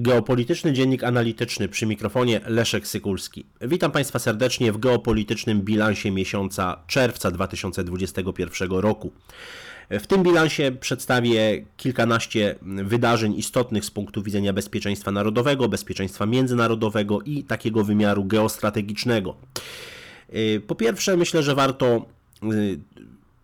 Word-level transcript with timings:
Geopolityczny 0.00 0.72
Dziennik 0.72 1.04
Analityczny 1.04 1.68
przy 1.68 1.86
mikrofonie 1.86 2.40
Leszek 2.46 2.86
Sykulski. 2.86 3.46
Witam 3.60 3.92
Państwa 3.92 4.18
serdecznie 4.18 4.72
w 4.72 4.78
geopolitycznym 4.78 5.62
bilansie 5.62 6.10
miesiąca 6.10 6.76
czerwca 6.86 7.30
2021 7.30 8.70
roku. 8.70 9.12
W 9.90 10.06
tym 10.06 10.22
bilansie 10.22 10.72
przedstawię 10.80 11.64
kilkanaście 11.76 12.54
wydarzeń 12.62 13.34
istotnych 13.34 13.84
z 13.84 13.90
punktu 13.90 14.22
widzenia 14.22 14.52
bezpieczeństwa 14.52 15.10
narodowego, 15.10 15.68
bezpieczeństwa 15.68 16.26
międzynarodowego 16.26 17.20
i 17.20 17.44
takiego 17.44 17.84
wymiaru 17.84 18.24
geostrategicznego. 18.24 19.36
Po 20.66 20.74
pierwsze, 20.74 21.16
myślę, 21.16 21.42
że 21.42 21.54
warto 21.54 22.06
y, 22.52 22.78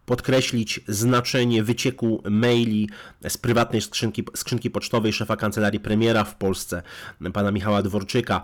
podkreślić 0.06 0.80
znaczenie 0.88 1.62
wycieku 1.62 2.22
maili 2.30 2.88
z 3.28 3.38
prywatnej 3.38 3.82
skrzynki, 3.82 4.24
skrzynki 4.36 4.70
pocztowej 4.70 5.12
szefa 5.12 5.36
kancelarii 5.36 5.80
premiera 5.80 6.24
w 6.24 6.36
Polsce, 6.36 6.82
pana 7.32 7.50
Michała 7.50 7.82
Dworczyka. 7.82 8.42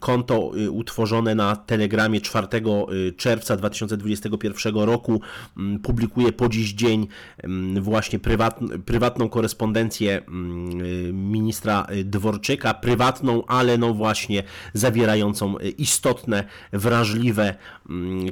Konto 0.00 0.52
y, 0.56 0.70
utworzone 0.70 1.34
na 1.34 1.56
Telegramie 1.56 2.20
4 2.20 2.46
y, 2.92 3.12
czerwca 3.12 3.56
2021 3.56 4.74
roku 4.74 5.20
mm, 5.56 5.78
publikuje 5.78 6.32
po 6.32 6.48
dziś 6.48 6.72
dzień 6.72 7.08
mm, 7.42 7.82
właśnie 7.82 8.18
prywat, 8.18 8.60
prywatną 8.84 9.28
korespondencję 9.28 10.22
mm, 10.28 10.80
y, 10.80 11.12
ministra 11.12 11.86
Dworczyka, 12.04 12.74
prywatną, 12.74 13.46
ale 13.46 13.78
no 13.78 13.94
właśnie 13.94 14.42
zawierającą 14.74 15.58
istotne, 15.58 16.44
wrażliwe 16.72 17.54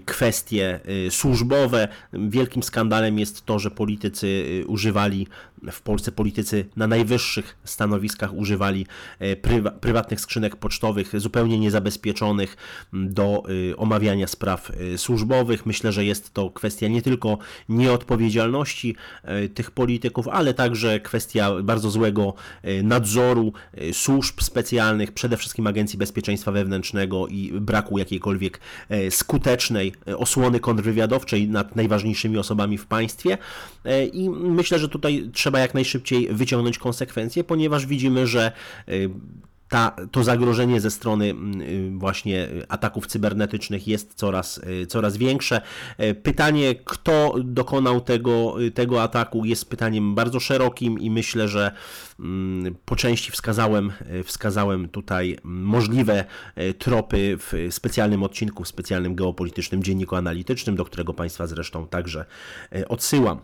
kwestie 0.05 0.81
służbowe. 1.11 1.89
Wielkim 2.13 2.62
skandalem 2.63 3.19
jest 3.19 3.47
to, 3.47 3.59
że 3.59 3.71
politycy 3.71 4.27
y, 4.27 4.67
używali, 4.67 5.27
w 5.73 5.83
Polsce 5.83 6.13
politycy 6.13 6.65
na 6.77 6.87
najwyższych 6.87 7.57
stanowiskach 7.65 8.35
używali 8.35 8.87
e, 9.19 9.37
prywa, 9.37 9.71
prywatnych 9.71 10.21
skrzynek 10.21 10.57
pocztowych 10.57 11.21
zupełnie 11.21 11.59
niezabezpieczonych 11.59 12.57
do 12.93 13.43
y, 13.71 13.77
omawiania 13.77 14.27
spraw 14.27 14.71
y, 14.71 14.99
służbowych. 14.99 15.67
Myślę, 15.67 15.93
że 15.93 16.05
jest 16.05 16.35
to 16.35 16.51
kwestia 16.51 16.89
nie 16.89 17.03
tylko 17.03 17.39
nieodpowiedzialności 17.69 18.97
e, 19.23 19.49
tych 19.49 19.71
polityków, 19.71 20.29
ale 20.29 20.55
także 20.55 21.01
kwestia 21.01 21.63
bardzo 21.63 21.91
złego 21.91 22.35
e, 22.63 22.83
nadzoru 22.83 23.53
służb 23.93 24.41
specjalnych, 24.41 25.13
przede 25.13 25.37
wszystkim 25.37 25.67
Agencji 25.67 25.99
Bezpieczeństwa 25.99 26.53
Wewnętrznego 26.53 27.29
i 27.29 27.53
braku 27.61 27.99
jakiejkolwiek 27.99 28.61
skutecznej 29.11 29.93
osłony 30.17 30.61
kontrwywiadowczej 30.61 31.49
nad 31.49 31.77
najważniejszymi 31.77 32.39
osobami 32.39 32.52
osobami 32.53 32.79
w 32.79 32.87
państwie 32.87 33.39
e, 33.85 34.07
i 34.07 34.31
myślę, 34.31 34.79
że 34.79 34.89
tutaj 34.89 35.31
trzeba 35.33 35.59
jak 35.59 35.75
najszybciej 35.75 36.29
wyciągnąć 36.29 36.79
konsekwencje, 36.79 37.45
ponieważ 37.45 37.87
widzimy, 37.87 38.27
że 38.27 38.53
e, 38.89 38.93
ta, 39.69 39.97
to 40.11 40.25
zagrożenie 40.25 40.81
ze 40.81 40.91
strony 40.91 41.35
y, 41.61 41.91
właśnie 41.97 42.49
ataków 42.69 43.07
cybernetycznych 43.07 43.89
jest 43.89 44.15
coraz, 44.15 44.61
coraz 44.89 45.17
większe. 45.17 45.61
E, 45.99 46.15
pytanie, 46.15 46.75
kto 46.85 47.35
dokonał 47.45 48.01
tego, 48.01 48.55
tego 48.75 49.03
ataku, 49.03 49.45
jest 49.45 49.71
pytaniem 49.71 50.15
bardzo 50.15 50.41
szerokim 50.41 50.99
i 50.99 51.11
myślę, 51.11 51.49
że 51.49 51.73
po 52.85 52.97
części 52.97 53.33
wskazałem, 53.33 53.93
wskazałem 54.25 54.89
tutaj 54.89 55.39
możliwe 55.45 56.25
tropy 56.79 57.37
w 57.39 57.69
specjalnym 57.71 58.23
odcinku, 58.23 58.65
w 58.65 58.69
specjalnym 58.69 59.15
geopolitycznym 59.15 59.83
dzienniku 59.83 60.17
analitycznym, 60.17 60.77
do 60.77 60.85
którego 60.85 61.15
Państwa 61.15 61.47
zresztą 61.47 61.87
także 61.87 62.25
odsyłam. 62.89 63.41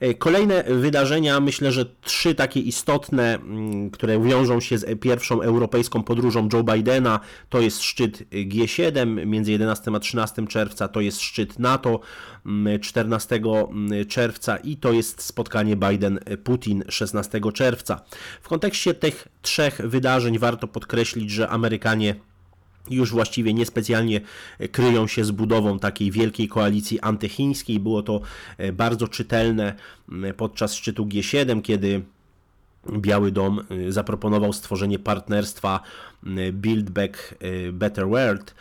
E, 0.00 0.14
kolejne 0.14 0.64
wydarzenia, 0.64 1.40
myślę, 1.40 1.72
że 1.72 1.86
trzy 2.00 2.34
takie 2.34 2.60
istotne, 2.60 3.34
mm, 3.34 3.90
które 3.90 4.20
wiążą 4.20 4.60
się 4.60 4.78
z 4.78 5.00
pierwszą 5.00 5.42
europejską 5.42 6.02
podróżą 6.02 6.48
Joe 6.52 6.62
Bidena. 6.62 7.20
To 7.48 7.60
jest 7.60 7.82
szczyt 7.82 8.22
G7 8.30 9.26
między 9.26 9.52
11 9.52 9.94
a 9.94 10.00
13 10.00 10.46
czerwca, 10.46 10.88
to 10.88 11.00
jest 11.00 11.20
szczyt 11.20 11.58
NATO 11.58 12.00
14 12.80 13.36
mm, 13.36 13.66
mm, 13.70 14.06
czerwca 14.06 14.56
i 14.56 14.76
to 14.76 14.92
jest 14.92 15.22
spotkanie 15.22 15.76
Biden-Putin 15.76 16.82
16 16.88 17.40
czerwca. 17.54 18.00
W 18.42 18.48
kontekście 18.48 18.94
tych 18.94 19.28
trzech 19.42 19.80
wydarzeń 19.84 20.38
warto 20.38 20.68
podkreślić, 20.68 21.30
że 21.30 21.48
Amerykanie 21.48 22.14
już 22.90 23.10
właściwie 23.10 23.54
niespecjalnie 23.54 24.20
kryją 24.72 25.06
się 25.06 25.24
z 25.24 25.30
budową 25.30 25.78
takiej 25.78 26.10
wielkiej 26.10 26.48
koalicji 26.48 27.00
antychińskiej. 27.00 27.80
Było 27.80 28.02
to 28.02 28.20
e, 28.58 28.72
bardzo 28.72 29.08
czytelne 29.08 29.74
podczas 30.36 30.74
szczytu 30.74 31.06
G7, 31.06 31.62
kiedy 31.62 32.02
Biały 32.90 33.32
Dom 33.32 33.60
y, 33.70 33.92
zaproponował 33.92 34.52
stworzenie 34.52 34.98
partnerstwa 34.98 35.80
Build 36.52 36.90
Back 36.90 37.34
y, 37.42 37.72
Better 37.72 38.08
World, 38.08 38.54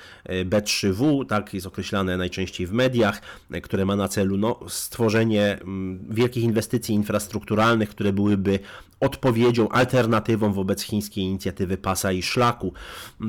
B3W, 0.45 1.25
tak 1.25 1.53
jest 1.53 1.67
określane 1.67 2.17
najczęściej 2.17 2.67
w 2.67 2.71
mediach, 2.71 3.21
które 3.63 3.85
ma 3.85 3.95
na 3.95 4.07
celu 4.07 4.37
no, 4.37 4.59
stworzenie 4.67 5.59
mm, 5.61 5.99
wielkich 6.09 6.43
inwestycji 6.43 6.95
infrastrukturalnych, 6.95 7.89
które 7.89 8.13
byłyby 8.13 8.59
odpowiedzią, 8.99 9.69
alternatywą 9.69 10.53
wobec 10.53 10.81
chińskiej 10.81 11.23
inicjatywy 11.23 11.77
pasa 11.77 12.11
i 12.11 12.21
szlaku. 12.21 12.73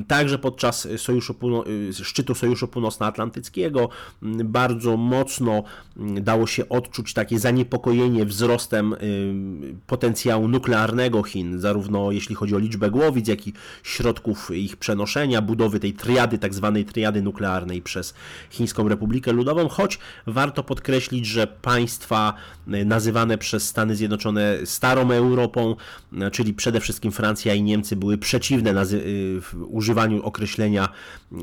Także 0.07 0.39
podczas 0.39 0.87
Sojuszu 0.97 1.35
szczytu 2.03 2.35
Sojuszu 2.35 2.67
Północnoatlantyckiego 2.67 3.89
mm, 4.23 4.51
bardzo 4.51 4.97
mocno 4.97 5.63
mm, 5.97 6.23
dało 6.23 6.47
się 6.47 6.69
odczuć 6.69 7.13
takie 7.13 7.39
zaniepokojenie 7.39 8.25
wzrostem 8.25 8.95
potencjału 9.87 10.47
nuklearnego 10.47 11.23
Chin, 11.23 11.59
zarówno 11.59 12.11
jeśli 12.11 12.35
chodzi 12.35 12.55
o 12.55 12.59
liczbę 12.59 12.91
głowic, 12.91 13.27
jak 13.27 13.47
i 13.47 13.53
środków 13.83 14.22
ich 14.49 14.77
przenoszenia, 14.77 15.41
budowy 15.41 15.79
tej 15.79 15.93
triady, 15.93 16.37
tak 16.37 16.53
zwanej 16.53 16.85
triady 16.85 17.21
nuklearnej 17.21 17.81
przez 17.81 18.13
Chińską 18.49 18.87
Republikę 18.87 19.31
Ludową, 19.31 19.67
choć 19.67 19.99
warto 20.27 20.63
podkreślić, 20.63 21.25
że 21.25 21.47
państwa 21.47 22.33
e, 22.67 22.85
nazywane 22.85 23.37
przez 23.37 23.67
Stany 23.67 23.95
Zjednoczone 23.95 24.57
Starą 24.65 25.11
Europą, 25.11 25.75
e, 26.21 26.31
czyli 26.31 26.53
przede 26.53 26.79
wszystkim 26.79 27.11
Francja 27.11 27.53
i 27.53 27.63
Niemcy, 27.63 27.95
były 27.95 28.17
przeciwne 28.17 28.71
e, 28.71 28.85
używaniu 29.67 30.23
określenia 30.23 30.89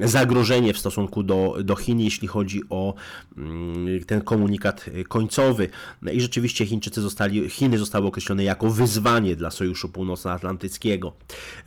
zagrożenie 0.05 0.75
w 0.75 0.79
stosunku 0.79 1.23
do, 1.23 1.57
do 1.65 1.77
Chin, 1.77 2.01
jeśli 2.01 2.29
chodzi 2.29 2.63
o 2.71 2.95
mm, 3.37 4.05
ten 4.05 4.21
komunikat 4.21 4.85
końcowy. 5.09 5.69
I 6.13 6.21
rzeczywiście 6.21 6.67
Chińczycy 6.67 7.01
zostali, 7.01 7.51
Chiny 7.51 7.79
zostały 7.79 8.07
określone 8.07 8.45
jako 8.45 8.71
wyzwanie 8.71 9.37
dla 9.37 9.51
Sojuszu 9.51 9.89
Północnoatlantyckiego. 9.89 11.13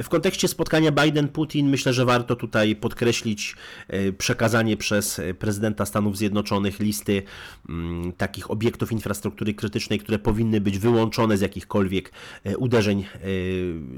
W 0.03 0.09
kontekście 0.09 0.47
spotkania 0.47 0.91
Biden-Putin 1.03 1.63
myślę, 1.63 1.93
że 1.93 2.05
warto 2.05 2.35
tutaj 2.35 2.75
podkreślić 2.75 3.55
e, 3.87 4.11
przekazanie 4.11 4.77
przez 4.77 5.21
prezydenta 5.39 5.85
Stanów 5.85 6.17
Zjednoczonych 6.17 6.79
listy 6.79 7.23
mm, 7.69 8.11
takich 8.11 8.51
obiektów 8.51 8.91
infrastruktury 8.91 9.53
krytycznej, 9.53 9.99
które 9.99 10.19
powinny 10.19 10.61
być 10.61 10.79
wyłączone 10.79 11.37
z 11.37 11.41
jakichkolwiek 11.41 12.11
e, 12.43 12.57
uderzeń 12.57 12.99
e, 13.01 13.05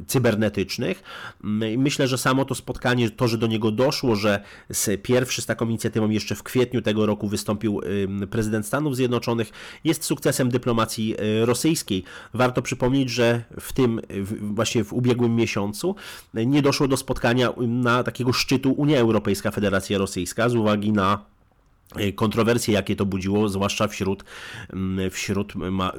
cybernetycznych. 0.08 1.04
Mm, 1.44 1.82
myślę, 1.82 2.08
że 2.08 2.18
samo 2.18 2.46
to 2.46 2.56
spotkanie, 2.56 3.10
to, 3.10 3.28
że 3.28 3.38
do 3.38 3.48
niego 3.48 3.72
doszło, 3.72 4.16
że 4.16 4.44
pierwszy 5.04 5.42
z 5.42 5.46
taką 5.46 5.70
inicjatywą 5.70 6.10
jeszcze 6.10 6.36
w 6.36 6.44
kwietniu 6.44 6.82
tego 6.82 7.06
roku 7.06 7.28
wystąpił 7.28 7.82
prezydent 8.30 8.66
Stanów 8.66 8.96
Zjednoczonych, 8.96 9.52
jest 9.84 10.04
sukcesem 10.04 10.50
dyplomacji 10.50 11.16
rosyjskiej. 11.42 12.04
Warto 12.34 12.62
przypomnieć, 12.62 13.10
że 13.10 13.44
w 13.60 13.74
tym 13.74 14.02
właśnie 14.42 14.84
w 14.84 14.94
ubiegłym 14.94 15.36
miesiącu 15.36 15.96
nie 16.34 16.62
doszło 16.62 16.88
do 16.88 16.95
spotkania 16.98 17.54
na 17.58 18.04
takiego 18.04 18.34
szczytu 18.34 18.72
Unia 18.72 19.00
Europejska 19.00 19.52
Federacja 19.52 19.98
Rosyjska 19.98 20.50
z 20.50 20.56
uwagi 20.56 20.92
na 20.92 21.26
e, 21.96 22.12
kontrowersje, 22.12 22.74
jakie 22.74 22.96
to 22.96 23.06
budziło, 23.06 23.50
zwłaszcza 23.50 23.88
wśród, 23.88 24.24
wśród 25.12 25.54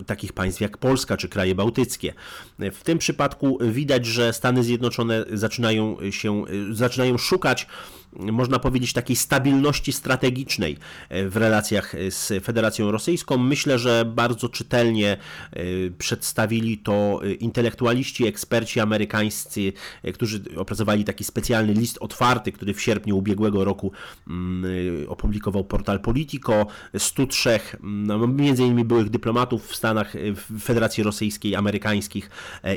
takich 0.06 0.32
państw 0.32 0.60
jak 0.60 0.78
Polska 0.78 1.16
czy 1.16 1.28
kraje 1.28 1.54
bałtyckie. 1.54 2.14
W 2.58 2.81
tym 2.84 2.98
przypadku 2.98 3.58
widać, 3.60 4.06
że 4.06 4.32
Stany 4.32 4.64
Zjednoczone 4.64 5.25
zaczynają 5.32 5.96
się, 6.10 6.44
e, 6.44 6.75
zaczynają 6.75 7.19
szukać 7.19 7.66
można 8.12 8.58
powiedzieć, 8.58 8.92
takiej 8.92 9.16
stabilności 9.16 9.92
strategicznej 9.92 10.76
e, 11.08 11.28
w 11.28 11.36
relacjach 11.36 11.94
e, 11.94 12.10
z 12.10 12.44
Federacją 12.44 12.90
Rosyjską. 12.90 13.38
Myślę, 13.38 13.78
że 13.78 14.04
bardzo 14.04 14.48
czytelnie 14.48 15.16
e, 15.52 15.60
przedstawili 15.98 16.78
to 16.78 17.20
intelektualiści, 17.40 18.26
eksperci 18.26 18.80
amerykańscy, 18.80 19.72
którzy 20.14 20.42
opracowali 20.56 21.04
taki 21.04 21.24
specjalny 21.24 21.72
list 21.72 21.98
otwarty, 22.00 22.52
który 22.52 22.74
w 22.74 22.82
sierpniu 22.82 23.16
ubiegłego 23.16 23.64
roku 23.64 23.92
mm, 24.28 24.64
opublikował 25.08 25.64
portal 25.64 26.00
Politico. 26.00 26.66
103 26.98 27.60
no, 27.82 28.26
między 28.26 28.62
innymi 28.62 28.84
byłych 28.84 29.10
dyplomatów 29.10 29.66
w 29.66 29.76
Stanach, 29.76 30.12
w 30.32 30.60
Federacji 30.60 31.02
Rosyjskiej, 31.02 31.54
amerykańskich 31.54 32.30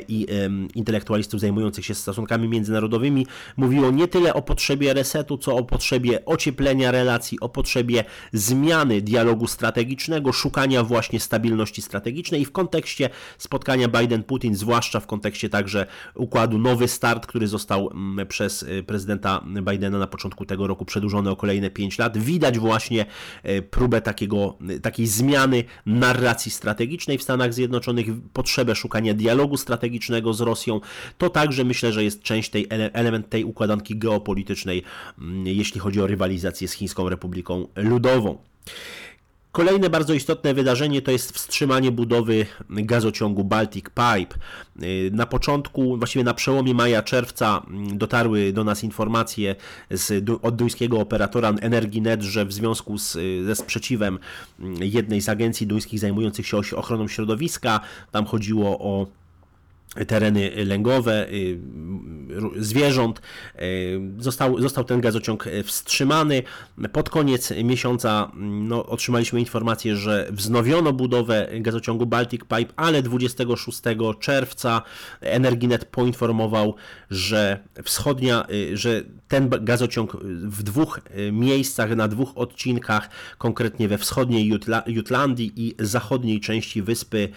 i 0.08 0.26
intelektualistów 0.74 1.40
zajmujących 1.40 1.84
się 1.84 1.94
stosunkami 1.94 2.48
międzynarodowymi 2.48 3.26
mówiło 3.56 3.90
nie 3.90 4.08
tyle 4.08 4.34
o 4.34 4.42
potrzebie 4.42 4.94
resetu, 4.94 5.29
co 5.38 5.56
o 5.56 5.64
potrzebie 5.64 6.24
ocieplenia 6.24 6.90
relacji, 6.90 7.40
o 7.40 7.48
potrzebie 7.48 8.04
zmiany 8.32 9.02
dialogu 9.02 9.46
strategicznego, 9.46 10.32
szukania 10.32 10.84
właśnie 10.84 11.20
stabilności 11.20 11.82
strategicznej 11.82 12.40
i 12.40 12.44
w 12.44 12.52
kontekście 12.52 13.10
spotkania 13.38 13.88
Biden-Putin, 13.88 14.54
zwłaszcza 14.54 15.00
w 15.00 15.06
kontekście 15.06 15.48
także 15.48 15.86
układu 16.14 16.58
Nowy 16.58 16.88
Start, 16.88 17.26
który 17.26 17.46
został 17.46 17.90
mm, 17.90 18.26
przez 18.26 18.62
y, 18.62 18.82
prezydenta 18.86 19.44
Bidena 19.70 19.98
na 19.98 20.06
początku 20.06 20.46
tego 20.46 20.66
roku 20.66 20.84
przedłużony 20.84 21.30
o 21.30 21.36
kolejne 21.36 21.70
5 21.70 21.98
lat, 21.98 22.18
widać 22.18 22.58
właśnie 22.58 23.06
y, 23.46 23.62
próbę 23.62 24.00
takiego, 24.00 24.58
y, 24.70 24.80
takiej 24.80 25.06
zmiany 25.06 25.64
narracji 25.86 26.52
strategicznej 26.52 27.18
w 27.18 27.22
Stanach 27.22 27.54
Zjednoczonych, 27.54 28.06
potrzebę 28.32 28.74
szukania 28.74 29.14
dialogu 29.14 29.56
strategicznego 29.56 30.34
z 30.34 30.40
Rosją. 30.40 30.80
To 31.18 31.30
także 31.30 31.64
myślę, 31.64 31.92
że 31.92 32.04
jest 32.04 32.22
część 32.22 32.50
tej 32.50 32.66
element 32.70 33.28
tej 33.28 33.44
układanki 33.44 33.98
geopolitycznej, 33.98 34.82
jeśli 35.44 35.80
chodzi 35.80 36.00
o 36.00 36.06
rywalizację 36.06 36.68
z 36.68 36.72
Chińską 36.72 37.08
Republiką 37.08 37.66
Ludową. 37.76 38.38
Kolejne 39.52 39.90
bardzo 39.90 40.14
istotne 40.14 40.54
wydarzenie 40.54 41.02
to 41.02 41.10
jest 41.10 41.32
wstrzymanie 41.32 41.92
budowy 41.92 42.46
gazociągu 42.68 43.44
Baltic 43.44 43.84
Pipe. 43.84 44.38
Na 45.10 45.26
początku, 45.26 45.96
właściwie 45.96 46.24
na 46.24 46.34
przełomie 46.34 46.74
maja-czerwca 46.74 47.62
dotarły 47.92 48.52
do 48.52 48.64
nas 48.64 48.84
informacje 48.84 49.56
z, 49.90 50.30
od 50.42 50.56
duńskiego 50.56 51.00
operatora 51.00 51.48
Energinet, 51.60 52.22
że 52.22 52.46
w 52.46 52.52
związku 52.52 52.98
z, 52.98 53.12
ze 53.46 53.56
sprzeciwem 53.56 54.18
jednej 54.80 55.20
z 55.20 55.28
agencji 55.28 55.66
duńskich 55.66 56.00
zajmujących 56.00 56.46
się 56.46 56.56
ochroną 56.76 57.08
środowiska, 57.08 57.80
tam 58.10 58.24
chodziło 58.24 58.78
o 58.78 59.06
tereny 60.06 60.64
lęgowe 60.64 61.28
y, 61.28 61.58
zwierząt. 62.56 63.22
Y, 63.62 64.00
został, 64.18 64.60
został 64.60 64.84
ten 64.84 65.00
gazociąg 65.00 65.44
wstrzymany. 65.64 66.42
Pod 66.92 67.10
koniec 67.10 67.52
miesiąca 67.64 68.30
no, 68.34 68.86
otrzymaliśmy 68.86 69.40
informację, 69.40 69.96
że 69.96 70.28
wznowiono 70.30 70.92
budowę 70.92 71.48
gazociągu 71.60 72.06
Baltic 72.06 72.40
Pipe, 72.40 72.72
ale 72.76 73.02
26 73.02 73.80
czerwca 74.20 74.82
Energinet 75.20 75.84
poinformował, 75.84 76.74
że 77.10 77.58
wschodnia, 77.84 78.46
y, 78.50 78.76
że 78.76 79.02
ten 79.28 79.50
gazociąg 79.60 80.16
w 80.44 80.62
dwóch 80.62 81.00
miejscach, 81.32 81.96
na 81.96 82.08
dwóch 82.08 82.32
odcinkach, 82.34 83.10
konkretnie 83.38 83.88
we 83.88 83.98
wschodniej 83.98 84.46
Jutla, 84.46 84.82
Jutlandii 84.86 85.52
i 85.56 85.74
zachodniej 85.78 86.40
części 86.40 86.82
wyspy 86.82 87.28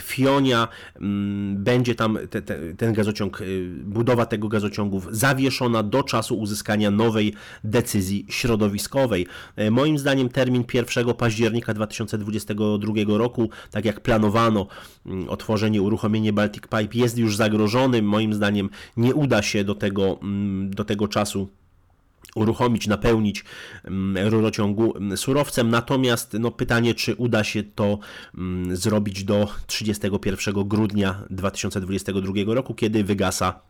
Fionia, 0.00 0.68
mm, 1.00 1.64
będzie 1.64 1.94
tam 1.94 2.18
te, 2.30 2.42
te, 2.42 2.74
ten 2.74 2.92
gazociąg, 2.92 3.42
budowa 3.84 4.26
tego 4.26 4.37
gazociągów 4.38 5.08
zawieszona 5.10 5.82
do 5.82 6.02
czasu 6.02 6.38
uzyskania 6.38 6.90
nowej 6.90 7.34
decyzji 7.64 8.26
środowiskowej. 8.28 9.26
E, 9.56 9.70
moim 9.70 9.98
zdaniem 9.98 10.28
termin 10.28 10.64
1 10.74 11.14
października 11.14 11.74
2022 11.74 13.18
roku, 13.18 13.50
tak 13.70 13.84
jak 13.84 14.00
planowano, 14.00 14.66
mm, 15.06 15.28
otworzenie, 15.28 15.82
uruchomienie 15.82 16.32
Baltic 16.32 16.62
Pipe 16.62 16.98
jest 16.98 17.18
już 17.18 17.36
zagrożony. 17.36 18.02
Moim 18.02 18.34
zdaniem 18.34 18.70
nie 18.96 19.14
uda 19.14 19.42
się 19.42 19.64
do 19.64 19.74
tego, 19.74 20.18
mm, 20.22 20.70
do 20.70 20.84
tego 20.84 21.08
czasu 21.08 21.48
uruchomić, 22.34 22.86
napełnić 22.86 23.44
mm, 23.84 24.28
rurociągu 24.28 24.94
surowcem. 25.16 25.70
Natomiast 25.70 26.36
no, 26.40 26.50
pytanie, 26.50 26.94
czy 26.94 27.14
uda 27.14 27.44
się 27.44 27.62
to 27.62 27.98
zrobić 28.72 29.24
do 29.24 29.48
31 29.66 30.68
grudnia 30.68 31.22
2022 31.30 32.54
roku, 32.54 32.74
kiedy 32.74 33.04
wygasa 33.04 33.60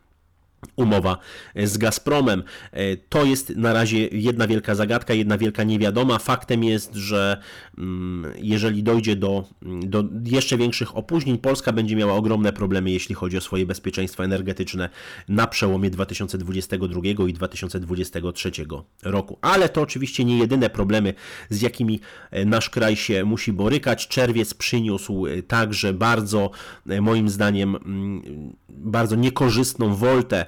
umowa 0.77 1.19
z 1.57 1.79
Gazpromem. 1.79 2.43
E, 2.73 2.97
to 2.97 3.25
jest 3.25 3.57
na 3.57 3.73
razie 3.73 3.99
jedna 4.13 4.47
wielka 4.47 4.75
zagadka, 4.75 5.15
jedna 5.15 5.39
wielka 5.39 5.65
niewiadoma. 5.65 6.19
Faktem 6.19 6.65
jest, 6.65 6.95
że 6.95 7.41
mm, 7.79 8.33
jeżeli 8.37 8.83
dojdzie 8.83 9.17
do, 9.17 9.45
do 9.63 10.05
jeszcze 10.25 10.57
większych 10.57 10.97
opóźnień, 10.97 11.39
Polska 11.39 11.73
będzie 11.73 11.97
miała 11.97 12.15
ogromne 12.15 12.53
problemy, 12.53 12.91
jeśli 12.91 13.15
chodzi 13.15 13.37
o 13.37 13.41
swoje 13.41 13.67
bezpieczeństwo 13.67 14.25
energetyczne 14.25 14.89
na 15.29 15.47
przełomie 15.47 15.91
2022 15.91 17.01
i 17.29 17.33
2023 17.33 18.51
roku. 19.03 19.39
Ale 19.41 19.69
to 19.69 19.81
oczywiście 19.81 20.25
nie 20.25 20.39
jedyne 20.39 20.71
problemy, 20.71 21.15
z 21.51 21.63
jakimi 21.63 22.01
e, 22.31 22.45
nasz 22.45 22.71
kraj 22.71 22.97
się 22.97 23.25
musi 23.25 23.53
borykać. 23.53 24.09
Czerwiec 24.09 24.55
przyniósł 24.55 25.27
e, 25.27 25.43
także 25.43 25.93
bardzo, 25.93 26.51
moim 27.01 27.29
zdaniem, 27.29 27.77
mm, 27.77 28.57
bardzo 28.69 29.17
niekorzystną 29.17 29.95
woltę 29.95 30.48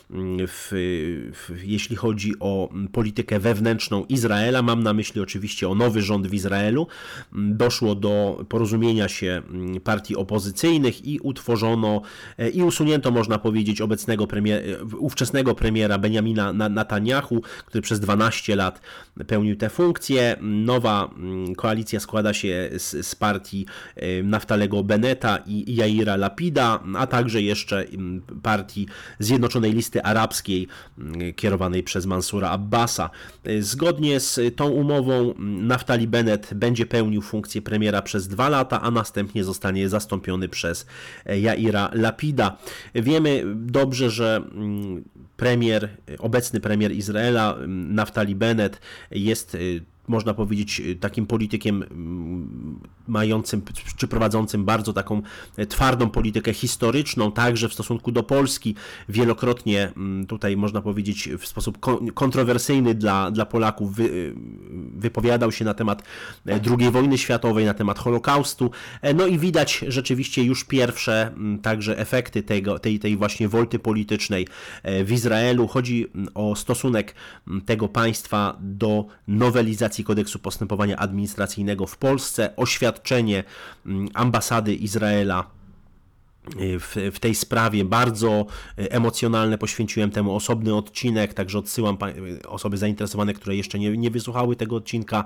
w, 0.47 0.67
w, 1.33 1.63
jeśli 1.63 1.95
chodzi 1.95 2.33
o 2.39 2.69
politykę 2.91 3.39
wewnętrzną 3.39 4.05
Izraela. 4.05 4.61
Mam 4.61 4.83
na 4.83 4.93
myśli 4.93 5.21
oczywiście 5.21 5.69
o 5.69 5.75
nowy 5.75 6.01
rząd 6.01 6.27
w 6.27 6.33
Izraelu. 6.33 6.87
Doszło 7.33 7.95
do 7.95 8.45
porozumienia 8.49 9.07
się 9.07 9.41
partii 9.83 10.15
opozycyjnych 10.15 11.05
i 11.05 11.19
utworzono 11.19 12.01
e, 12.37 12.49
i 12.49 12.63
usunięto, 12.63 13.11
można 13.11 13.39
powiedzieć, 13.39 13.81
obecnego 13.81 14.27
premier, 14.27 14.63
ówczesnego 14.97 15.55
premiera 15.55 15.97
Benjamina 15.97 16.53
Netanyahu, 16.53 17.41
który 17.65 17.81
przez 17.81 17.99
12 17.99 18.55
lat 18.55 18.81
pełnił 19.27 19.55
tę 19.55 19.69
funkcję. 19.69 20.35
Nowa 20.41 21.09
mm, 21.17 21.55
koalicja 21.55 21.99
składa 21.99 22.33
się 22.33 22.69
z, 22.77 23.07
z 23.07 23.15
partii 23.15 23.65
e, 23.95 24.23
Naftalego 24.23 24.83
Beneta 24.83 25.37
i 25.45 25.75
Jaira 25.75 26.15
Lapida, 26.15 26.79
a 26.95 27.07
także 27.07 27.41
jeszcze 27.41 27.85
mm, 27.85 28.21
partii 28.43 28.87
Zjednoczonej 29.19 29.73
Listy 29.73 30.00
Arabskiej 30.03 30.67
mm, 30.97 31.33
kierowanej 31.33 31.83
przez 31.83 32.05
Mansura 32.05 32.49
Abbasa. 32.49 33.09
E, 33.43 33.61
zgodnie 33.61 34.19
z 34.19 34.39
tą 34.55 34.69
umową 34.69 35.33
Naftali 35.39 36.07
Bennett 36.07 36.53
będzie 36.53 36.85
pełnił 36.85 37.21
funkcję 37.21 37.61
premiera 37.61 38.01
przez 38.01 38.27
dwa 38.27 38.49
lata, 38.49 38.81
a 38.81 38.91
następnie 38.91 39.43
zostanie 39.43 39.89
zastąpiony 39.89 40.49
przez 40.49 40.85
Jaira 41.41 41.89
Lapida. 41.93 42.57
Wiemy 42.95 43.43
dobrze, 43.55 44.09
że 44.09 44.41
premier, 45.37 45.89
obecny 46.19 46.59
premier 46.59 46.91
Izraela, 46.91 47.57
Naftali 47.67 48.35
Bennett, 48.35 48.81
jest 49.11 49.55
y, 49.55 49.81
można 50.11 50.33
powiedzieć, 50.33 50.79
y, 50.79 50.95
takim 50.95 51.25
politykiem 51.25 51.83
mm, 51.83 52.79
mającym 53.07 53.61
czy 53.97 54.07
prowadzącym 54.07 54.65
bardzo 54.65 54.93
taką 54.93 55.21
e, 55.57 55.65
twardą 55.65 56.09
politykę 56.09 56.53
historyczną, 56.53 57.31
także 57.31 57.69
w 57.69 57.73
stosunku 57.73 58.11
do 58.11 58.23
Polski. 58.23 58.75
Wielokrotnie 59.09 59.91
mm, 59.97 60.27
tutaj 60.27 60.57
można 60.57 60.81
powiedzieć 60.81 61.29
w 61.39 61.47
sposób 61.47 61.77
kontrowersyjny 62.13 62.95
dla, 62.95 63.31
dla 63.31 63.45
Polaków 63.45 63.95
wy, 63.95 64.03
y, 64.03 64.33
wypowiadał 64.95 65.51
się 65.51 65.65
na 65.65 65.73
temat 65.73 66.03
e, 66.47 66.59
II 66.79 66.91
wojny 66.91 67.17
światowej, 67.17 67.65
na 67.65 67.73
temat 67.73 67.99
Holokaustu. 67.99 68.71
E, 69.01 69.13
no 69.13 69.27
i 69.27 69.39
widać 69.39 69.85
rzeczywiście 69.87 70.43
już 70.43 70.63
pierwsze 70.63 71.27
mm, 71.27 71.59
także 71.59 71.97
efekty 71.97 72.43
tego, 72.43 72.79
tej, 72.79 72.99
tej 72.99 73.17
właśnie 73.17 73.47
wolty 73.47 73.79
politycznej 73.79 74.47
w 74.83 75.11
Izraelu. 75.11 75.67
Chodzi 75.67 76.07
o 76.33 76.55
stosunek 76.55 77.15
tego 77.65 77.87
państwa 77.87 78.57
do 78.59 79.05
nowelizacji 79.27 80.00
kodeksu 80.03 80.39
postępowania 80.39 80.97
administracyjnego 80.97 81.87
w 81.87 81.97
Polsce, 81.97 82.55
oświadczenie 82.55 83.43
mm, 83.85 84.09
ambasady 84.13 84.75
Izraela 84.75 85.60
w, 86.79 87.11
w, 87.13 87.19
tej 87.19 87.35
sprawie 87.35 87.85
bardzo 87.85 88.45
e, 88.77 88.91
emocjonalne, 88.91 89.57
poświęciłem 89.57 90.11
temu 90.11 90.35
osobny 90.35 90.75
odcinek, 90.75 91.33
także 91.33 91.59
odsyłam 91.59 91.97
osoby 92.47 92.77
zainteresowane, 92.77 93.33
które 93.33 93.55
jeszcze 93.55 93.79
nie, 93.79 93.97
nie 93.97 94.11
wysłuchały 94.11 94.55
tego 94.55 94.75
odcinka. 94.75 95.23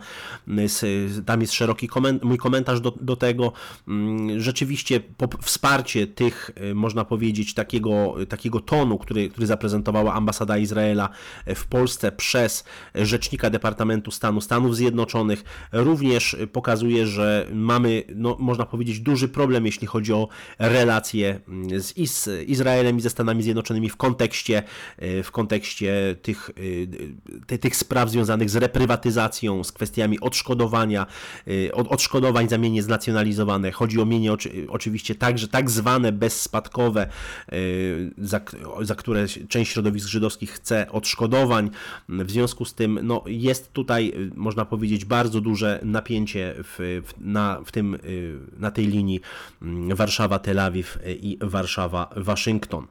Tam 1.25 1.41
jest 1.41 1.53
szeroki 1.53 1.88
koment 1.88 2.24
mój 2.24 2.38
komentarz 2.38 2.81
do, 2.81 2.93
do 3.01 3.15
tego. 3.15 3.51
Mm, 3.88 4.41
rzeczywiście 4.41 5.01
wsparcie 5.41 6.07
tych, 6.07 6.51
można 6.74 7.05
powiedzieć, 7.05 7.53
takiego, 7.53 8.15
takiego 8.29 8.60
tonu, 8.60 8.98
który, 8.98 9.29
który 9.29 9.48
zaprezentowała 9.48 10.13
ambasada 10.13 10.57
Izraela 10.57 11.10
w 11.55 11.65
Polsce 11.67 12.12
przez 12.12 12.63
rzecznika 12.95 13.50
Departamentu 13.50 14.12
Stanu 14.12 14.41
Stanów 14.41 14.75
Zjednoczonych, 14.75 15.43
również 15.72 16.38
pokazuje, 16.51 17.07
że 17.07 17.48
mamy, 17.53 18.03
no, 18.15 18.38
można 18.39 18.65
powiedzieć, 18.65 19.00
duży 19.00 19.27
problem, 19.27 19.65
jeśli 19.65 19.88
chodzi 19.88 20.13
o 20.13 20.27
relacje 20.60 21.05
relacje 21.06 21.40
mm, 21.48 21.82
z, 21.82 22.48
Izraelem 22.48 22.98
i 22.98 23.02
ze 23.02 23.10
Stanami 23.10 23.44
Zjednoczonymi 23.44 23.90
w 23.90 23.98
kontekście, 23.98 24.64
e, 24.98 25.24
w 25.24 25.32
kontekście 25.32 26.16
tych, 26.22 26.52
e, 27.50 27.58
tych 27.58 27.76
spraw 27.76 28.10
związanych 28.10 28.50
z 28.50 28.56
reprywatyzacją, 28.56 29.64
z 29.64 29.72
kwestiami 29.72 30.20
odszkodowania, 30.20 31.06
e, 31.48 31.72
od, 31.72 31.88
odszkodowań 31.88 32.50
za 32.50 32.58
mienie 32.58 32.84
znacjonalizowane. 32.84 33.72
Chodzi 33.72 34.02
o 34.02 34.06
mienie 34.06 34.32
oczywiście 34.68 35.16
także 35.16 35.48
tak 35.48 35.70
zwane 35.70 36.12
bezspadkowe, 36.12 37.08
za, 38.18 38.42
za 38.82 38.96
które 38.96 39.28
część 39.28 39.72
środowisk 39.72 40.08
żydowskich 40.08 40.52
chce 40.52 40.92
odszkodowań. 40.92 41.70
W 42.10 42.32
związku 42.32 42.66
z 42.66 42.74
tym 42.74 43.00
no, 43.04 43.24
jest 43.28 43.74
tutaj, 43.74 44.14
można 44.36 44.66
powiedzieć, 44.66 45.06
bardzo 45.06 45.42
duże 45.42 45.80
napięcie 45.84 46.56
w, 46.58 47.02
w, 47.06 47.14
na, 47.20 47.62
w 47.66 47.72
tym, 47.72 47.98
na 48.58 48.72
tej 48.72 48.88
linii 48.88 49.20
mm, 49.62 49.96
Warszawa-Tel 49.96 50.60
Awiw 50.60 50.95
i 51.06 51.38
Warszawa-Waszyngton. 51.42 52.86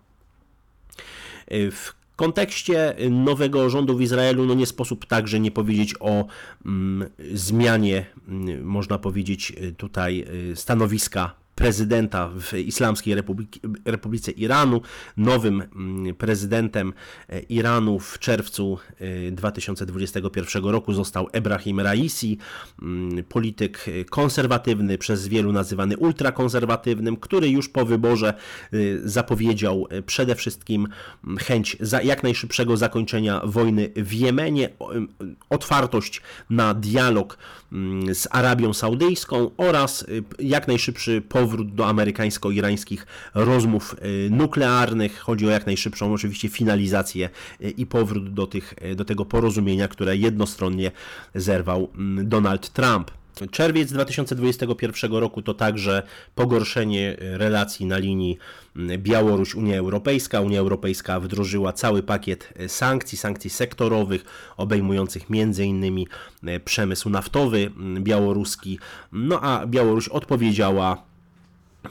W 1.51 1.93
kontekście 2.17 2.95
nowego 3.11 3.71
rządu 3.71 3.97
w 3.97 4.03
Izraelu 4.03 4.47
no 4.47 4.55
nie 4.55 4.67
sposób 4.67 5.07
także 5.07 5.41
nie 5.41 5.51
powiedzieć 5.51 5.95
o 6.01 6.27
mm, 6.67 7.11
zmianie, 7.35 8.07
mm, 8.29 8.65
można 8.65 8.99
powiedzieć 8.99 9.53
tutaj 9.77 10.27
stanowiska 10.55 11.44
prezydenta 11.55 12.31
w 12.41 12.55
Islamskiej 12.55 13.15
Republiki, 13.15 13.61
Republice 13.85 14.33
Iranu. 14.33 14.81
Nowym 15.17 15.63
mm, 15.63 16.15
prezydentem 16.15 16.93
e, 17.29 17.41
Iranu 17.41 17.99
w 17.99 18.19
czerwcu 18.19 18.79
2021 19.33 20.65
e, 20.65 20.73
roku 20.73 20.93
został 20.93 21.29
Ebrahim 21.33 21.81
Raisi, 21.81 22.39
mm, 22.83 23.25
polityk 23.25 23.87
e, 23.89 24.05
konserwatywny, 24.05 24.99
przez 24.99 25.29
wielu 25.29 25.53
nazywany 25.53 25.97
ultrakonserwatywnym, 25.97 27.17
który 27.17 27.49
już 27.49 27.69
po 27.69 27.85
wyborze 27.85 28.35
zapowiedział 29.05 29.87
przede 30.07 30.35
wszystkim 30.35 30.89
mm, 31.25 31.39
chęć 31.39 31.77
jak 32.05 32.23
najszybszego 32.23 32.77
zakończenia 32.77 33.41
wojny 33.45 33.91
w 33.97 34.13
Jemenie, 34.13 34.69
otwartość 35.51 36.23
na 36.51 36.75
dialog 36.75 37.39
z 38.13 38.29
Arabią 38.31 38.73
Saudyjską 38.73 39.51
oraz 39.57 40.07
jak 40.39 40.69
najszybszy 40.69 41.23
powrót 41.29 41.44
powrót 41.45 41.75
do 41.75 41.87
amerykańsko-irańskich 41.87 43.07
rozmów 43.35 43.97
y, 44.27 44.31
nuklearnych. 44.31 45.19
Chodzi 45.19 45.47
o 45.47 45.51
jak 45.51 45.67
najszybszą 45.67 46.13
oczywiście 46.13 46.49
finalizację 46.49 47.31
y, 47.61 47.71
i 47.71 47.87
powrót 47.87 48.35
do, 48.35 48.47
tych, 48.47 48.75
y, 48.93 48.95
do 48.95 49.05
tego 49.05 49.25
porozumienia, 49.25 49.89
które 49.89 50.17
jednostronnie 50.17 50.91
zerwał 51.35 51.89
mm, 51.95 52.29
Donald 52.29 52.69
Trump. 52.71 53.11
Czerwiec 53.51 53.93
2021 53.93 55.13
roku 55.13 55.43
to 55.43 55.55
także 55.55 56.03
pogorszenie 56.35 57.17
relacji 57.19 57.87
na 57.87 57.99
linii 57.99 58.39
mm, 58.77 59.03
Białoruś-Unia 59.03 59.79
Europejska. 59.79 60.41
Unia 60.41 60.61
Europejska 60.61 61.21
wdrożyła 61.21 61.73
cały 61.73 62.03
pakiet 62.03 62.55
sankcji, 62.69 63.19
sankcji 63.19 63.51
sektorowych, 63.51 64.25
obejmujących 64.57 65.23
m.in. 65.31 66.05
przemysł 66.65 67.11
naftowy 67.11 67.59
mm, 67.77 68.05
białoruski. 68.05 68.79
No 69.13 69.41
a 69.43 69.67
Białoruś 69.67 70.09
odpowiedziała 70.09 71.14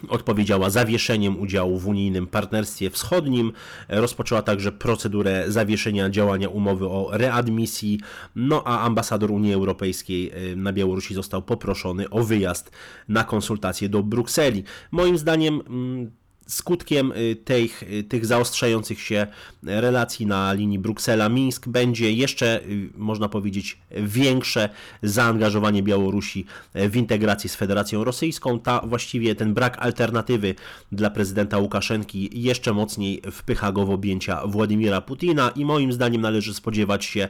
odpowiedziała 0.10 0.70
zawieszeniem 0.70 1.40
udziału 1.40 1.80
w 1.80 1.88
unijnym 1.88 2.28
partnerstwie 2.28 2.90
wschodnim, 2.90 3.52
rozpoczęła 3.90 4.42
także 4.42 4.72
procedurę 4.72 5.46
zawieszenia 5.48 6.10
działania 6.10 6.50
umowy 6.50 6.86
o 6.86 7.10
readmisji, 7.12 8.00
no 8.36 8.64
a 8.66 8.80
ambasador 8.80 9.32
Unii 9.32 9.54
Europejskiej 9.54 10.32
e, 10.32 10.56
na 10.56 10.74
Białorusi 10.74 11.14
został 11.14 11.42
poproszony 11.42 12.10
o 12.10 12.24
wyjazd 12.24 12.72
na 13.10 13.24
konsultacje 13.24 13.90
do 13.90 14.04
Brukseli. 14.04 14.64
Moim 14.92 15.18
zdaniem 15.18 15.62
mm, 15.68 16.12
Skutkiem 16.48 17.12
y, 17.12 17.36
tych, 17.36 17.84
y, 17.84 18.04
tych 18.04 18.26
zaostrzających 18.26 19.02
się 19.02 19.28
relacji 19.64 20.26
na 20.26 20.54
linii 20.54 20.80
Bruksela-Mińsk 20.80 21.68
będzie 21.68 22.14
jeszcze, 22.14 22.62
y, 22.62 22.90
można 22.98 23.30
powiedzieć, 23.30 23.78
większe 23.92 24.70
zaangażowanie 25.04 25.84
Białorusi 25.84 26.46
w 26.76 26.96
integrację 26.96 27.50
z 27.50 27.56
Federacją 27.56 28.04
Rosyjską. 28.04 28.60
Ta 28.60 28.82
właściwie 28.86 29.36
ten 29.36 29.54
brak 29.54 29.78
alternatywy 29.80 30.56
dla 30.92 31.10
prezydenta 31.10 31.58
Łukaszenki 31.58 32.30
jeszcze 32.44 32.74
mocniej 32.74 33.22
wpycha 33.32 33.72
go 33.72 33.86
w 33.86 33.90
objęcia 33.90 34.48
Władimira 34.48 35.02
Putina 35.02 35.50
i 35.50 35.66
moim 35.66 35.94
zdaniem 35.94 36.22
należy 36.22 36.54
spodziewać 36.54 37.06
się 37.06 37.30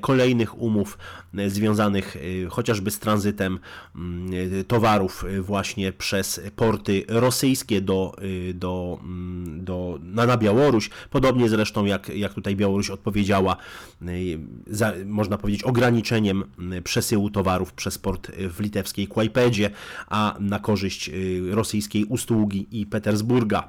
kolejnych 0.00 0.58
umów 0.62 0.98
związanych 1.46 2.16
chociażby 2.50 2.90
z 2.90 2.98
tranzytem 2.98 3.58
mm, 3.96 4.30
towarów 4.68 5.24
właśnie 5.40 5.92
przez 5.92 6.40
porty 6.56 7.04
rosyjskie 7.08 7.80
do 7.80 8.16
do, 8.58 8.98
mm, 9.02 9.64
do, 9.64 9.98
na, 10.02 10.26
na 10.26 10.36
Białoruś, 10.36 10.90
podobnie 11.10 11.48
zresztą 11.48 11.84
jak, 11.84 12.08
jak 12.08 12.34
tutaj 12.34 12.56
Białoruś 12.56 12.90
odpowiedziała, 12.90 13.56
y, 14.02 14.38
za, 14.66 14.92
można 15.06 15.38
powiedzieć, 15.38 15.62
ograniczeniem 15.62 16.44
y, 16.72 16.82
przesyłu 16.82 17.30
towarów 17.30 17.72
przez 17.72 17.98
port 17.98 18.30
w 18.30 18.60
litewskiej 18.60 19.06
Kłajpedzie, 19.06 19.70
a 20.08 20.36
na 20.40 20.58
korzyść 20.58 21.08
y, 21.08 21.42
rosyjskiej 21.50 22.04
Ustługi 22.04 22.66
i 22.70 22.86
Petersburga. 22.86 23.68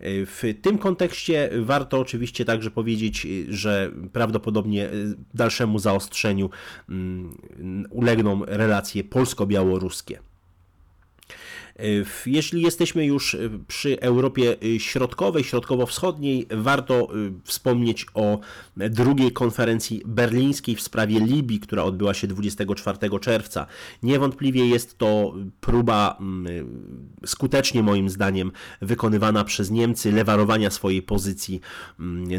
W 0.00 0.54
tym 0.62 0.78
kontekście 0.78 1.50
warto 1.60 2.00
oczywiście 2.00 2.44
także 2.44 2.70
powiedzieć, 2.70 3.26
że 3.48 3.90
prawdopodobnie 4.12 4.88
dalszemu 5.34 5.78
zaostrzeniu 5.78 6.50
mm, 6.88 7.36
ulegną 7.90 8.44
relacje 8.46 9.04
polsko-białoruskie. 9.04 10.18
Jeśli 12.26 12.62
jesteśmy 12.62 13.06
już 13.06 13.34
y, 13.34 13.50
przy 13.68 14.00
Europie 14.00 14.56
y, 14.62 14.80
Środkowej, 14.80 15.44
Środkowo-Wschodniej, 15.44 16.46
warto 16.50 17.08
wspomnieć 17.44 18.06
o 18.14 18.38
drugiej 18.76 19.32
konferencji 19.32 20.02
berlińskiej 20.06 20.76
w 20.76 20.80
sprawie 20.80 21.20
Libii, 21.20 21.60
która 21.60 21.82
odbyła 21.82 22.14
się 22.14 22.26
24 22.26 23.20
czerwca. 23.20 23.66
Niewątpliwie 24.02 24.66
jest 24.66 24.98
to 24.98 25.34
próba 25.60 26.18
skutecznie 27.26 27.82
moim 27.82 28.10
zdaniem 28.10 28.52
wykonywana 28.82 29.44
przez 29.44 29.70
Niemcy 29.70 30.12
lewarowania 30.12 30.70
swojej 30.70 31.02
pozycji 31.02 31.60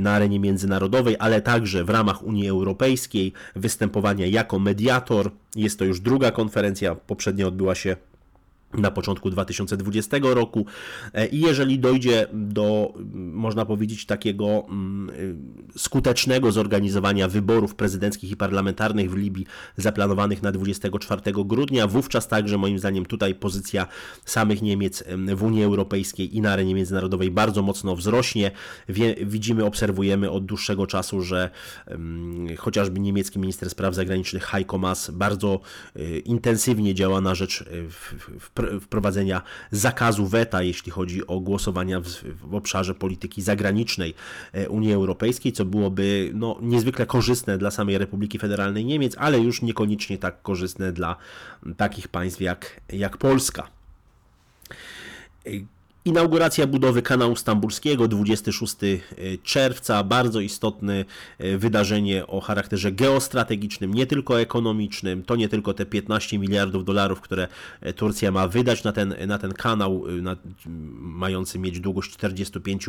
na 0.01 0.12
arenie 0.12 0.39
międzynarodowej, 0.39 1.15
ale 1.20 1.41
także 1.41 1.84
w 1.84 1.89
ramach 1.89 2.24
Unii 2.24 2.50
Europejskiej 2.50 3.34
występowania 3.56 4.27
jako 4.27 4.60
mediator. 4.60 5.32
Jest 5.56 5.79
to 5.79 5.86
już 5.86 6.00
druga 6.00 6.32
konferencja, 6.32 6.96
poprzednia 6.96 7.48
odbyła 7.48 7.75
się 7.75 7.96
na 8.74 8.92
początku 8.92 9.30
2020 9.30 10.18
roku. 10.22 10.66
E, 11.14 11.28
i 11.28 11.40
jeżeli 11.40 11.80
dojdzie 11.80 12.28
do, 12.34 12.94
można 13.38 13.65
powiedzieć, 13.65 14.06
takiego 14.06 14.65
mm, 14.70 15.10
y, 15.10 15.79
skutecznego 15.79 16.51
zorganizowania 16.51 17.27
wyborów 17.27 17.75
prezydenckich 17.75 18.32
i 18.32 18.38
parlamentarnych 18.38 19.12
w 19.12 19.15
Libii 19.17 19.46
zaplanowanych 19.77 20.44
na 20.44 20.51
24 20.51 21.22
grudnia, 21.46 21.88
wówczas 21.88 22.27
także 22.27 22.58
moim 22.58 22.79
zdaniem 22.79 23.06
tutaj 23.06 23.36
pozycja 23.36 23.88
samych 24.25 24.62
Niemiec 24.62 25.03
w 25.36 25.44
Unii 25.44 25.63
Europejskiej 25.63 26.36
i 26.36 26.41
na 26.41 26.51
arenie 26.51 26.75
międzynarodowej 26.75 27.32
bardzo 27.32 27.62
mocno 27.62 27.96
wzrośnie. 27.96 28.51
Widzimy, 29.25 29.65
obserwujemy 29.65 30.32
od 30.32 30.46
dłuższego 30.46 30.88
czasu, 30.88 31.22
że 31.22 31.50
chociażby 32.58 33.00
niemiecki 33.00 33.39
minister 33.39 33.70
spraw 33.70 33.96
zagranicznych 33.96 34.44
Heiko 34.44 34.77
Maas 34.77 35.12
bardzo 35.12 35.60
y, 35.96 36.20
intensywnie 36.20 36.96
działa 36.96 37.22
na 37.22 37.36
rzecz 37.36 37.62
y, 37.62 38.79
wprowadzenia 38.79 39.41
zakazu 39.72 40.27
weta, 40.27 40.62
jeśli 40.62 40.91
chodzi 40.91 41.27
o 41.27 41.39
głosowania 41.39 42.01
w 42.41 42.56
obszarze 42.56 42.96
polityki 42.96 43.27
zagranicznej 43.38 44.14
e, 44.54 44.70
Unii 44.70 44.94
Europejskiej, 44.94 45.52
co 45.52 45.66
byłoby 45.66 46.32
no, 46.34 46.58
niezwykle 46.62 47.06
korzystne 47.06 47.58
dla 47.58 47.72
samej 47.72 47.98
Republiki 47.98 48.40
Federalnej 48.40 48.86
Niemiec, 48.86 49.16
ale 49.18 49.40
już 49.40 49.62
niekoniecznie 49.62 50.18
tak 50.18 50.42
korzystne 50.42 50.92
dla 50.92 51.16
takich 51.78 52.08
państw 52.08 52.42
jak, 52.42 52.82
jak 52.90 53.18
Polska. 53.18 53.68
Inauguracja 56.08 56.68
budowy 56.68 57.02
kanału 57.02 57.36
stambulskiego 57.36 58.08
26 58.08 58.76
e, 58.84 58.98
czerwca, 59.44 60.04
bardzo 60.04 60.40
istotne 60.40 61.06
e, 61.38 61.58
wydarzenie 61.58 62.28
o 62.28 62.42
charakterze 62.42 62.92
geostrategicznym, 62.92 63.94
nie 63.94 64.06
tylko 64.06 64.42
ekonomicznym. 64.42 65.24
To 65.24 65.36
nie 65.36 65.50
tylko 65.50 65.74
te 65.74 65.86
15 65.86 66.40
miliardów 66.40 66.86
dolarów, 66.86 67.22
które 67.22 67.48
e, 67.82 67.94
Turcja 67.94 68.32
ma 68.32 68.48
wydać 68.48 68.84
na 68.84 68.92
ten, 68.92 69.16
na 69.28 69.38
ten 69.38 69.54
kanał, 69.54 70.04
na, 70.22 70.36
mający 71.00 71.60
mieć 71.60 71.80
długość 71.80 72.12
45 72.12 72.86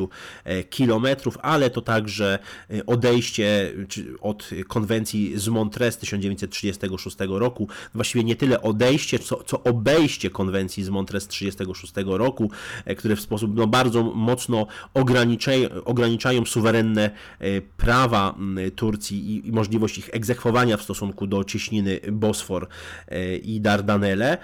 kilometrów, 0.70 1.38
ale 1.42 1.70
to 1.70 1.80
także 1.80 2.38
odejście 2.86 3.72
od 4.20 4.50
konwencji 4.68 5.38
z 5.38 5.48
Montreux 5.48 5.96
1936 5.96 7.16
roku. 7.28 7.68
Właściwie 7.94 8.24
nie 8.24 8.36
tyle 8.36 8.62
odejście, 8.62 9.18
co, 9.18 9.42
co 9.46 9.62
obejście 9.62 10.30
konwencji 10.30 10.84
z 10.84 10.90
Montreux 10.90 11.26
1936 11.26 11.92
roku, 12.06 12.50
który 12.98 13.07
które 13.08 13.16
w 13.16 13.20
sposób 13.20 13.56
no, 13.56 13.66
bardzo 13.66 14.02
mocno 14.02 14.66
ograniczają, 14.94 15.68
ograniczają 15.84 16.44
suwerenne 16.44 17.10
e, 17.38 17.60
prawa 17.60 18.34
Turcji 18.76 19.30
i, 19.30 19.48
i 19.48 19.52
możliwość 19.52 19.98
ich 19.98 20.10
egzekwowania 20.12 20.76
w 20.76 20.82
stosunku 20.82 21.26
do 21.26 21.44
cieśniny 21.44 22.00
Bosfor 22.12 22.68
e, 23.08 23.36
i 23.36 23.60
Dardanelle. 23.60 24.38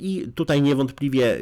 I 0.00 0.28
tutaj 0.34 0.62
niewątpliwie 0.62 1.38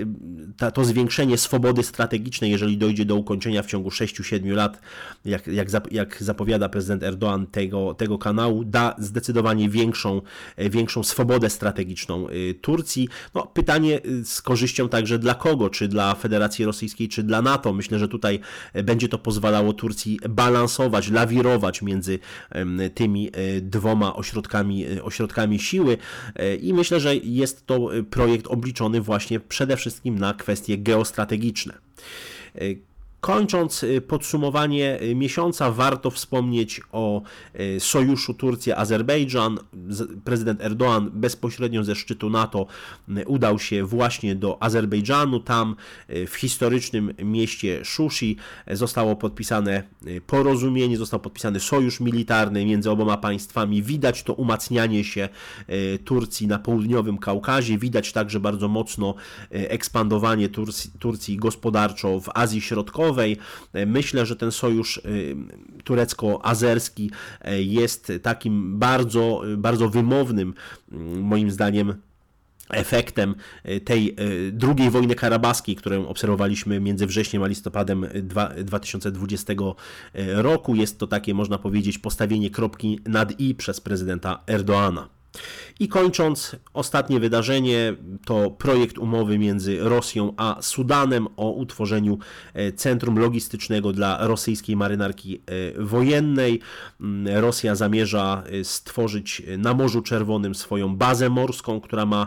ta, 0.57 0.71
to 0.71 0.85
zwiększenie 0.85 1.39
swobody 1.39 1.83
strategicznej, 1.83 2.51
jeżeli 2.51 2.79
dojdzie 2.79 3.05
do 3.05 3.17
ukończenia 3.17 3.63
w 3.63 3.67
ciągu 3.67 3.89
6-7 3.89 4.51
lat, 4.51 4.81
jak, 5.25 5.47
jak, 5.47 5.69
jak 5.91 6.23
zapowiada 6.23 6.69
prezydent 6.69 7.03
Erdoğan 7.03 7.47
tego, 7.47 7.95
tego 7.95 8.19
kanału, 8.19 8.65
da 8.65 8.95
zdecydowanie 8.99 9.69
większą, 9.69 10.23
e, 10.57 10.71
większą 10.71 11.03
swobodę 11.03 11.51
strategiczną 11.51 12.27
Turcji. 12.61 13.09
No, 13.35 13.47
pytanie 13.47 14.01
z 14.25 14.43
korzyścią 14.43 14.89
także 14.89 15.19
dla 15.19 15.35
kogo? 15.35 15.71
Czy 15.71 15.89
dla 15.89 16.15
Federacji 16.15 16.36
Federacji 16.37 16.65
Rosyjskiej 16.65 17.09
czy 17.09 17.23
dla 17.23 17.43
NATO. 17.43 17.73
Myślę, 17.73 17.99
że 17.99 18.09
tutaj 18.09 18.41
e, 18.73 18.83
będzie 18.83 19.09
to 19.09 19.19
pozwalało 19.19 19.73
Turcji 19.73 20.19
balansować, 20.29 21.11
lawirować 21.11 21.83
między 21.83 22.19
tymi 22.95 23.29
e, 23.29 23.61
dwoma 23.61 24.17
ośrodkami, 24.17 24.87
e, 24.87 25.03
ośrodkami 25.05 25.59
siły 25.59 25.99
i 26.63 26.75
myślę, 26.75 27.01
że 27.01 27.17
jest 27.17 27.67
to 27.67 27.89
projekt 28.11 28.47
obliczony 28.47 29.01
właśnie 29.01 29.41
przede 29.41 29.77
wszystkim 29.77 30.19
na 30.19 30.35
kwestie 30.35 30.79
geostrategiczne. 30.79 31.75
Kończąc 33.21 33.83
y, 33.83 34.01
podsumowanie 34.01 35.03
y, 35.03 35.15
miesiąca, 35.15 35.73
warto 35.73 36.11
wspomnieć 36.11 36.81
o 36.93 37.23
y, 37.61 37.81
sojuszu 37.81 38.35
Turcja-Azerbejdżan. 38.35 39.59
Prezydent 40.25 40.61
Erdoğan 40.61 41.11
bezpośrednio 41.11 41.85
ze 41.85 41.95
szczytu 41.95 42.31
NATO 42.31 42.67
udał 43.27 43.59
się 43.59 43.85
właśnie 43.85 44.35
do 44.35 44.63
Azerbejdżanu. 44.63 45.41
Tam 45.41 45.77
w 46.09 46.35
historycznym 46.37 47.15
mieście 47.19 47.85
Shushi 47.85 48.37
zostało 48.71 49.17
podpisane 49.17 49.83
porozumienie, 50.27 50.97
został 50.97 51.21
podpisany 51.21 51.61
sojusz 51.61 52.01
militarny 52.01 52.65
między 52.65 52.91
oboma 52.91 53.17
państwami. 53.17 53.83
Widać 53.83 54.23
to 54.23 54.35
umacnianie 54.35 55.05
się 55.05 55.29
Turcji 56.05 56.47
na 56.47 56.59
południowym 56.59 57.19
Kaukazie. 57.19 57.79
Widać 57.79 58.13
także 58.13 58.41
bardzo 58.41 58.69
mocno 58.69 59.15
ekspandowanie 59.51 60.49
Turcji, 60.49 60.91
Turcji 60.99 61.37
gospodarczo 61.37 62.21
w 62.21 62.29
Azji 62.35 62.61
Środkowej 62.61 63.06
Myślę, 63.87 64.27
że 64.27 64.37
ten 64.37 64.53
sojusz 64.53 64.97
y, 64.97 65.37
turecko-azerski 65.85 67.11
y, 67.49 67.63
jest 67.63 68.13
takim 68.23 68.79
bardzo, 68.79 69.43
bardzo 69.57 69.89
wymownym, 69.89 70.55
y, 70.93 70.97
moim 71.21 71.51
zdaniem, 71.51 71.95
efektem 72.71 73.35
tej 73.85 74.17
drugiej 74.53 74.91
wojny 74.91 75.15
karabaskiej, 75.15 75.77
którą 75.77 76.07
obserwowaliśmy 76.07 76.81
między 76.81 77.07
wrześniem 77.07 77.43
a 77.43 77.47
listopadem 77.47 78.07
2020 78.65 79.53
roku. 80.15 80.75
Jest 80.75 80.99
to 80.99 81.07
takie, 81.07 81.35
można 81.35 81.59
powiedzieć, 81.59 81.99
postawienie 81.99 82.51
kropki 82.51 83.01
nad 83.05 83.41
i 83.41 83.55
przez 83.55 83.81
prezydenta 83.81 84.43
Erdoana. 84.47 85.16
I 85.81 85.89
kończąc, 85.89 86.57
ostatnie 86.75 87.21
wydarzenie 87.21 87.95
to 88.25 88.51
projekt 88.51 88.99
umowy 88.99 89.39
między 89.39 89.79
Rosją 89.81 90.35
a 90.37 90.57
Sudanem 90.61 91.29
o 91.37 91.51
utworzeniu 91.51 92.19
e, 92.55 92.73
centrum 92.73 93.19
logistycznego 93.19 93.93
dla 93.93 94.27
rosyjskiej 94.27 94.77
marynarki 94.77 95.43
e, 95.47 95.83
wojennej. 95.83 96.61
Mm, 97.01 97.39
Rosja 97.41 97.75
zamierza 97.75 98.43
e, 98.47 98.65
stworzyć 98.65 99.43
na 99.59 99.75
Morzu 99.75 100.03
Czerwonym 100.03 100.55
swoją 100.55 100.97
bazę 100.97 101.31
morską, 101.31 101.81
która 101.81 102.07
ma, 102.07 102.27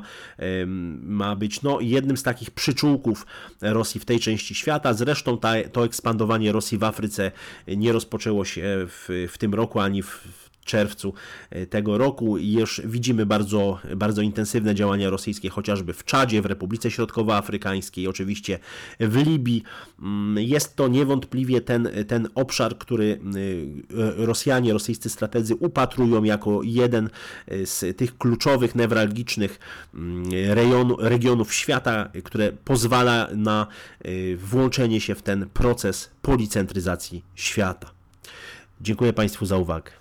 ma 1.02 1.36
być 1.36 1.62
no, 1.62 1.80
jednym 1.82 2.18
z 2.18 2.24
takich 2.24 2.52
przyczółków 2.52 3.26
Rosji 3.62 4.02
w 4.02 4.06
tej 4.06 4.20
części 4.20 4.56
świata. 4.56 4.94
Zresztą 4.94 5.38
ta, 5.38 5.54
to 5.72 5.86
ekspandowanie 5.86 6.52
Rosji 6.52 6.78
w 6.78 6.84
Afryce 6.84 7.32
nie 7.68 7.92
rozpoczęło 7.92 8.46
się 8.46 8.62
w, 8.88 9.28
w 9.32 9.38
tym 9.38 9.54
roku 9.54 9.80
ani 9.80 10.04
w 10.04 10.49
czerwcu 10.70 11.14
e, 11.50 11.66
tego 11.66 11.98
roku. 11.98 12.38
Już 12.38 12.82
widzimy 12.86 13.26
bardzo, 13.26 13.80
bardzo 13.96 14.22
intensywne 14.22 14.76
działania 14.76 15.10
rosyjskie, 15.10 15.50
chociażby 15.50 15.94
w 15.94 16.04
Czadzie, 16.04 16.42
w 16.42 16.46
Republice 16.46 16.92
Środkowoafrykańskiej, 16.92 18.08
oczywiście 18.08 18.60
w 19.00 19.16
Libii. 19.16 19.64
Mm, 20.02 20.38
jest 20.38 20.76
to 20.76 20.88
niewątpliwie 20.88 21.62
ten, 21.62 21.90
ten 22.08 22.28
obszar, 22.36 22.78
który 22.78 23.20
e, 24.20 24.26
Rosjanie, 24.26 24.74
rosyjscy 24.74 25.10
strategzy 25.10 25.56
upatrują 25.56 26.24
jako 26.24 26.60
jeden 26.64 27.10
e, 27.48 27.66
z 27.66 27.98
tych 27.98 28.18
kluczowych, 28.18 28.76
newralgicznych 28.76 29.60
mm, 29.94 30.24
regionów 31.00 31.54
świata, 31.54 32.10
które 32.24 32.52
pozwala 32.52 33.28
na 33.36 33.68
włączenie 34.38 35.02
się 35.02 35.16
w 35.16 35.22
ten 35.22 35.50
proces 35.54 36.10
policentryzacji 36.22 37.24
świata. 37.36 37.92
Dziękuję 38.82 39.14
Państwu 39.14 39.46
za 39.46 39.58
uwagę. 39.58 39.92